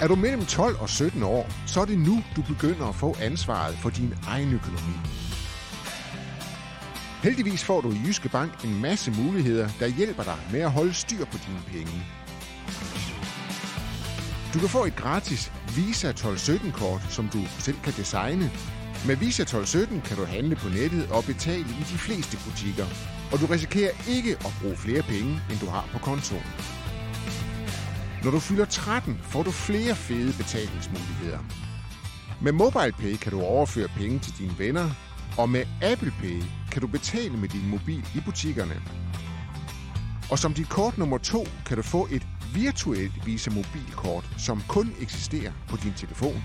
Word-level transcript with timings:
Er 0.00 0.08
du 0.08 0.14
mellem 0.14 0.46
12 0.46 0.76
og 0.80 0.88
17 0.88 1.22
år, 1.22 1.50
så 1.66 1.80
er 1.80 1.84
det 1.84 1.98
nu, 1.98 2.22
du 2.36 2.42
begynder 2.42 2.86
at 2.86 2.94
få 2.94 3.16
ansvaret 3.20 3.74
for 3.74 3.90
din 3.90 4.14
egen 4.26 4.52
økonomi. 4.52 4.96
Heldigvis 7.22 7.64
får 7.64 7.80
du 7.80 7.90
i 7.92 8.00
Jyske 8.06 8.28
Bank 8.28 8.64
en 8.64 8.82
masse 8.82 9.10
muligheder, 9.10 9.68
der 9.80 9.86
hjælper 9.86 10.22
dig 10.22 10.38
med 10.52 10.60
at 10.60 10.70
holde 10.70 10.94
styr 10.94 11.24
på 11.24 11.38
dine 11.46 11.62
penge. 11.66 12.02
Du 14.54 14.58
kan 14.58 14.68
få 14.68 14.84
et 14.84 14.96
gratis 14.96 15.52
Visa 15.76 16.12
1217-kort, 16.12 17.02
som 17.08 17.28
du 17.28 17.38
selv 17.58 17.76
kan 17.84 17.92
designe. 17.92 18.50
Med 19.06 19.16
Visa 19.16 19.42
1217 19.42 20.00
kan 20.00 20.16
du 20.16 20.24
handle 20.24 20.56
på 20.56 20.68
nettet 20.68 21.10
og 21.10 21.24
betale 21.24 21.70
i 21.80 21.84
de 21.92 21.98
fleste 22.06 22.36
butikker. 22.44 22.86
Og 23.32 23.40
du 23.40 23.46
risikerer 23.46 23.92
ikke 24.08 24.30
at 24.30 24.52
bruge 24.60 24.76
flere 24.76 25.02
penge, 25.02 25.40
end 25.50 25.58
du 25.60 25.66
har 25.66 25.88
på 25.92 25.98
kontoen. 25.98 26.79
Når 28.24 28.30
du 28.30 28.38
fylder 28.38 28.64
13, 28.64 29.18
får 29.22 29.42
du 29.42 29.50
flere 29.50 29.94
fede 29.94 30.32
betalingsmuligheder. 30.36 31.38
Med 32.42 32.52
MobilePay 32.52 33.16
kan 33.16 33.32
du 33.32 33.40
overføre 33.42 33.88
penge 33.88 34.18
til 34.18 34.38
dine 34.38 34.58
venner, 34.58 34.90
og 35.38 35.48
med 35.48 35.64
Apple 35.82 36.12
Pay 36.20 36.42
kan 36.72 36.80
du 36.80 36.86
betale 36.86 37.36
med 37.36 37.48
din 37.48 37.70
mobil 37.70 38.04
i 38.14 38.20
butikkerne. 38.24 38.82
Og 40.30 40.38
som 40.38 40.54
dit 40.54 40.68
kort 40.68 40.98
nummer 40.98 41.18
to 41.18 41.46
kan 41.66 41.76
du 41.76 41.82
få 41.82 42.08
et 42.10 42.26
virtuelt 42.54 43.26
Visa 43.26 43.50
mobilkort, 43.50 44.24
som 44.38 44.62
kun 44.68 44.94
eksisterer 45.00 45.52
på 45.68 45.76
din 45.76 45.92
telefon. 45.92 46.42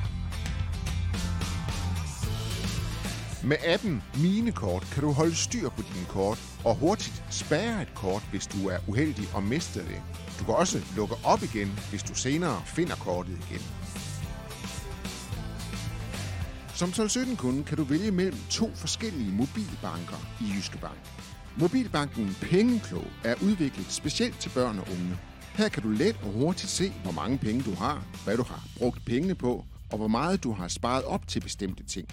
Med 3.46 3.58
appen 3.66 4.04
Minekort 4.22 4.88
kan 4.94 5.04
du 5.04 5.12
holde 5.12 5.36
styr 5.36 5.70
på 5.70 5.82
dine 5.82 6.06
kort 6.06 6.40
og 6.64 6.76
hurtigt 6.76 7.24
spære 7.30 7.82
et 7.82 7.96
kort, 7.96 8.24
hvis 8.32 8.48
du 8.48 8.68
er 8.68 8.78
uheldig 8.88 9.28
og 9.34 9.44
mister 9.44 9.82
det. 9.82 10.02
Du 10.40 10.46
kan 10.46 10.54
også 10.54 10.82
lukke 10.96 11.16
op 11.24 11.44
igen, 11.44 11.80
hvis 11.90 12.04
du 12.04 12.14
senere 12.14 12.62
finder 12.66 12.96
kortet 12.96 13.32
igen. 13.32 13.62
Som 16.74 16.90
1217 16.90 17.36
kunde 17.36 17.64
kan 17.64 17.78
du 17.78 17.84
vælge 17.84 18.12
mellem 18.12 18.38
to 18.50 18.72
forskellige 18.76 19.32
mobilbanker 19.32 20.20
i 20.42 20.46
Jyske 20.56 20.78
Bank. 20.78 21.00
Mobilbanken 21.58 22.38
Pengeklog 22.42 23.08
er 23.24 23.36
udviklet 23.44 23.92
specielt 23.92 24.40
til 24.40 24.50
børn 24.50 24.80
og 24.80 24.88
unge. 24.92 25.18
Her 25.56 25.70
kan 25.70 25.84
du 25.84 25.90
let 25.90 26.20
og 26.24 26.32
hurtigt 26.32 26.72
se, 26.72 26.94
hvor 27.04 27.12
mange 27.12 27.38
penge 27.38 27.64
du 27.64 27.74
har, 27.74 28.04
hvad 28.24 28.38
du 28.38 28.44
har 28.44 28.64
brugt 28.78 29.06
pengene 29.06 29.36
på, 29.36 29.66
og 29.92 29.98
hvor 29.98 30.08
meget 30.08 30.44
du 30.44 30.52
har 30.54 30.68
sparet 30.68 31.04
op 31.04 31.28
til 31.28 31.40
bestemte 31.40 31.84
ting. 31.84 32.08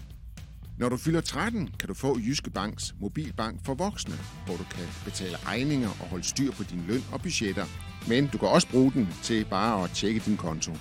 Når 0.82 0.88
du 0.88 0.96
fylder 0.96 1.20
13, 1.20 1.70
kan 1.78 1.88
du 1.88 1.94
få 1.94 2.18
Jyske 2.18 2.50
Banks 2.50 2.94
mobilbank 3.00 3.64
for 3.64 3.74
voksne, 3.74 4.14
hvor 4.46 4.56
du 4.56 4.64
kan 4.64 4.84
betale 5.04 5.36
regninger 5.36 5.88
og 5.88 6.06
holde 6.06 6.24
styr 6.24 6.52
på 6.52 6.62
din 6.62 6.84
løn 6.88 7.04
og 7.12 7.22
budgetter. 7.22 7.64
Men 8.08 8.26
du 8.26 8.38
kan 8.38 8.48
også 8.48 8.68
bruge 8.68 8.92
den 8.92 9.08
til 9.22 9.44
bare 9.44 9.84
at 9.84 9.90
tjekke 9.90 10.22
din 10.26 10.36
konto. 10.36 10.72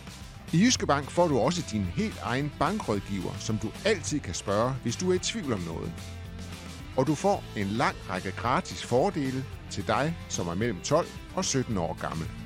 I 0.54 0.58
Jyske 0.64 0.88
Bank 0.88 1.10
får 1.10 1.28
du 1.28 1.40
også 1.40 1.64
din 1.72 1.84
helt 1.84 2.20
egen 2.24 2.52
bankrådgiver, 2.60 3.34
som 3.40 3.58
du 3.58 3.72
altid 3.86 4.20
kan 4.20 4.34
spørge, 4.34 4.74
hvis 4.84 4.96
du 4.96 5.12
er 5.12 5.16
i 5.16 5.20
tvivl 5.20 5.54
om 5.54 5.60
noget. 5.60 5.92
Og 6.98 7.08
du 7.08 7.16
får 7.16 7.44
en 7.58 7.68
lang 7.68 7.96
række 8.10 8.32
gratis 8.32 8.84
fordele 8.84 9.46
til 9.72 9.88
dig, 9.88 10.18
som 10.30 10.48
er 10.48 10.56
mellem 10.56 10.80
12 10.80 11.08
og 11.36 11.46
17 11.46 11.78
år 11.78 11.98
gammel. 12.02 12.41